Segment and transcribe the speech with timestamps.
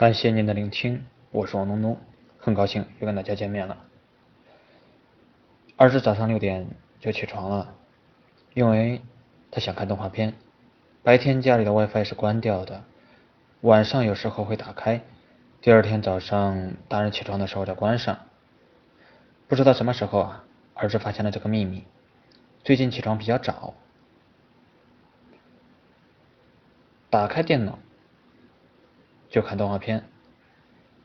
[0.00, 1.98] 感谢您的聆听，我是王东东，
[2.38, 3.76] 很高兴又跟大家见面了。
[5.76, 6.66] 儿子早上六点
[6.98, 7.74] 就起床了，
[8.54, 9.02] 因为
[9.50, 10.32] 他想看动画片。
[11.02, 12.82] 白天家里的 WiFi 是关掉的，
[13.60, 15.02] 晚上有时候会打开。
[15.60, 18.20] 第二天早上大人起床的时候再关上。
[19.48, 21.84] 不知道什么时候啊，儿子发现了这个秘密。
[22.64, 23.74] 最近起床比较早，
[27.10, 27.78] 打开电脑
[29.30, 30.04] 就看动画片。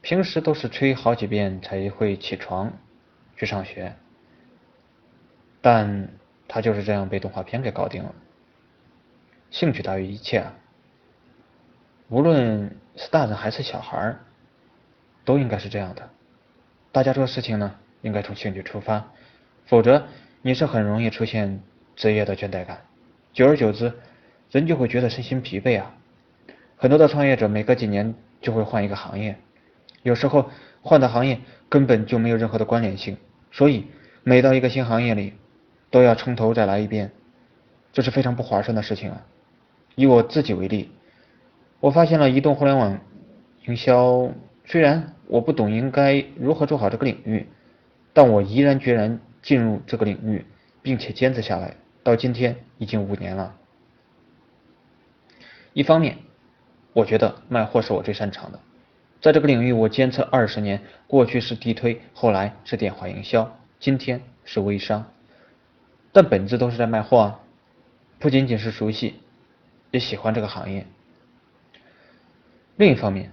[0.01, 2.73] 平时都是吹好几遍才会起床
[3.37, 3.95] 去上学，
[5.61, 6.09] 但
[6.47, 8.13] 他就是这样被动画片给搞定了。
[9.49, 10.53] 兴趣大于一切啊！
[12.09, 14.19] 无论是大人还是小孩儿，
[15.23, 16.09] 都应该是这样的。
[16.91, 19.11] 大家做事情呢，应该从兴趣出发，
[19.65, 20.07] 否则
[20.43, 21.63] 你是很容易出现
[21.95, 22.85] 职业的倦怠感。
[23.33, 23.91] 久而久之，
[24.51, 25.95] 人就会觉得身心疲惫啊。
[26.85, 29.37] 很多的创业者每隔几年就会换一个行业，
[30.03, 30.51] 有时候
[30.83, 33.17] 换的行业根本就没有任何的关联性，
[33.51, 33.87] 所以
[34.21, 35.33] 每到一个新行业里，
[35.89, 37.11] 都要从头再来一遍，
[37.91, 39.25] 这是非常不划算的事情啊。
[39.95, 40.91] 以我自己为例，
[41.79, 42.99] 我发现了移动互联网
[43.65, 44.29] 营销，
[44.65, 47.47] 虽然我不懂应该如何做好这个领域，
[48.13, 50.45] 但我毅然决然进入这个领域，
[50.83, 53.55] 并且坚持下来，到今天已经五年了。
[55.73, 56.17] 一方面，
[56.95, 58.59] 我觉得卖货是我最擅长的，
[59.19, 65.05] 在这个领域我坚持二十年，过去是地推，后来是电话营销，今天是微商，
[66.13, 67.39] 但本质都是在卖货啊，
[68.17, 69.15] 不仅仅是熟悉。
[69.91, 70.85] 也喜欢这个行业。
[72.77, 73.29] 另一方面，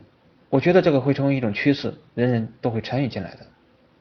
[0.50, 3.46] 我觉得这个会成为一种趋势，人人都会参与进来的。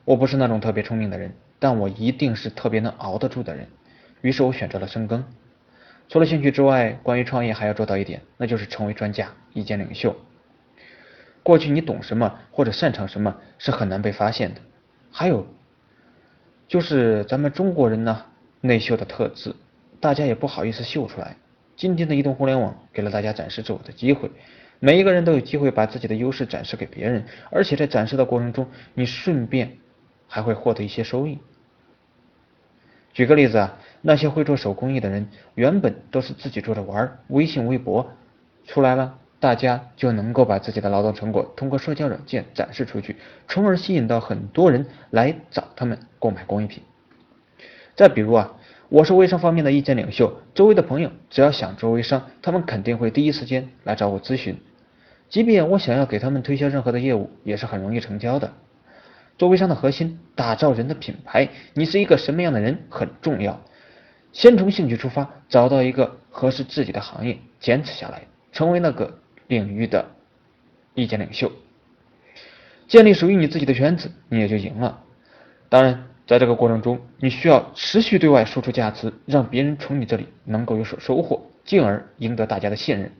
[0.05, 3.67] 我不是那种特别聪明的人，但我一定是特别能熬得住的人。
[4.21, 5.23] 于是我选择了深耕。
[6.11, 10.13] 除了兴趣之外，关于创业还要做到一点，那就是成为专家、意见领袖。
[11.41, 14.59] 过去你懂什么或者擅长什么是很难被发现的。
[15.09, 15.47] 还有，
[16.67, 18.25] 就是咱们中国人呢，
[18.59, 19.55] 内秀的特质，
[20.01, 21.37] 大家也不好意思秀出来。
[21.77, 24.29] 今天的移动互联网给了大家展示自我的机会，
[24.81, 29.77] 每一个人都有机会把自己的优势展示给别人，而且在展示的过程中，你顺便
[30.27, 31.39] 还会获得一些收益。
[33.13, 38.11] 举个例子啊，那些会做手工艺的人，原本都是自己做着玩儿，微信、微博
[38.65, 43.15] 出来了，大家就能够把自己的劳动成果通过社交软件展示出去，
[43.47, 46.83] 从而吸引到很多人来找他们购买工艺品。
[47.95, 48.53] 再比如啊。
[48.89, 54.57] 我是微商方面的意见领袖，周围的朋友只要想做微商，他们肯定会第一时间来找我咨询。
[55.29, 58.51] 即便我想要给他们推销任何的业务，也是很容易成交的。
[59.37, 63.61] 做微商的核心，打造人的品牌，你是一个什么样的人很重要。
[64.31, 70.05] 先从兴趣出发，找到一个合适自己的行业，坚持下来，成为那个领域的
[70.93, 71.51] 意见领袖，
[72.87, 75.01] 建立属于你自己的圈子，你也就赢了。
[75.69, 76.05] 当然。
[76.27, 83.11] 在这个过程中，你需要持续对外输出价值，让别人从你这里能够有所收获，进而赢得大家的信任。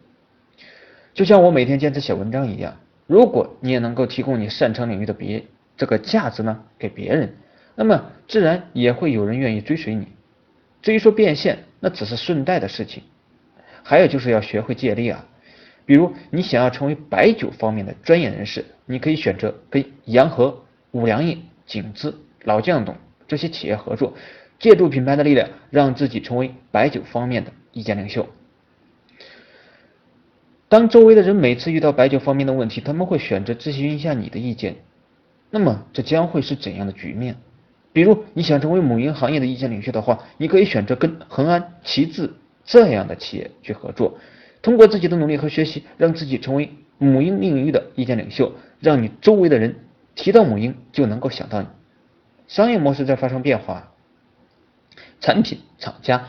[1.13, 2.77] 就像我每天坚持写文章一样，
[3.07, 5.43] 如果你也能够提供你擅长领域的别
[5.75, 7.35] 这个价值呢给别人，
[7.75, 10.07] 那么自然也会有人愿意追随你。
[10.81, 13.03] 至于说变现，那只是顺带的事情。
[13.83, 15.25] 还有就是要学会借力啊，
[15.85, 22.13] 比如你想要成为白酒方面的专业人士，你可以选择跟洋河、五粮液、景芝。
[22.43, 22.95] 老将等
[23.27, 24.15] 这些企业合作，
[24.57, 28.27] 借助品牌的力量，让自己成为白酒方面的意见领袖。
[30.67, 34.77] 当周围的人每次遇到白酒方面的问题，他们会选择咨询一下你的意见，
[35.51, 37.35] 那么这将会是怎样的局面？
[37.93, 42.31] 比如你想成为母婴行业的意见领袖的话，你可以选择跟恒安、奇志
[42.63, 44.17] 这样的企业去合作，
[44.61, 49.75] 通过自己的努力和学习，让自己成为母婴领域的意见领袖，让你周围的人
[50.15, 51.67] 提到母婴就能够想到你。
[52.47, 53.91] 商业模式在发生变化，
[55.19, 56.27] 产品、厂家、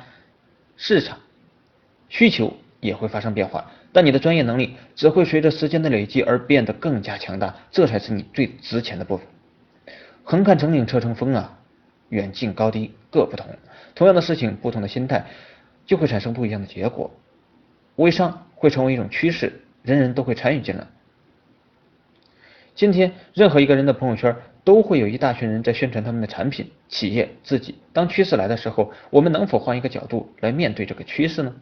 [0.76, 1.18] 市场
[2.08, 9.26] 需求也会发生变化，但你的专业能力只会随着时间的累积而变得更加强大，这才是你最值钱的部分。
[10.24, 11.58] 横看成岭侧成峰啊，
[12.08, 13.46] 远近高低各不同，
[13.94, 15.26] 同样的事情，不同的心态
[15.84, 17.10] 就会产生不一样的结果。
[17.96, 20.86] 微商会成为一种趋势，人人都会参与进来。
[22.74, 24.34] 今天，任何一个人的朋友圈。
[24.64, 27.74] 都会有一大群人在宣传他们的产品、企业、自己。
[27.92, 31.52] 当趋势来的时候，我们能否换一个角度来面对这个趋势呢？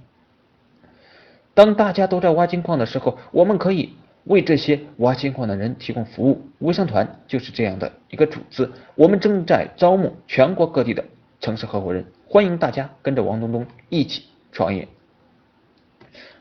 [1.55, 6.49] 当大家都在挖金矿的时候，我们可以为这些挖金矿的人提供服务。
[6.59, 8.71] 微商团就是这样的一个组织。
[8.95, 11.05] 我们正在招募全国各地的
[11.41, 14.89] 城市合伙人，欢迎大家跟着王东东一起创业。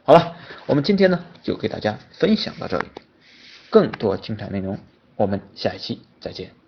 [0.04, 0.36] 好了，
[0.66, 2.86] 我们今天呢就给大家分享到这里。
[3.70, 4.78] 更多精彩内容。
[5.16, 6.59] 我们下一期再见。